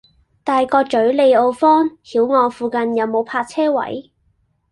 [0.43, 4.11] 大角嘴利奧坊·曉岸附近有無泊車位？